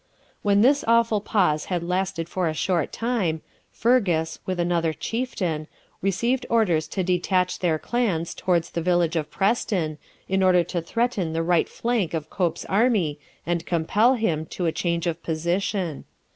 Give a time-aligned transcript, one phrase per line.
[0.41, 5.67] When this awful pause had lasted for a short time, Fergus, with another chieftain,
[6.01, 11.33] received orders to detach their clans towards the village of Preston, in order to threaten
[11.33, 16.05] the right flank of Cope's army and compel him to a change of position.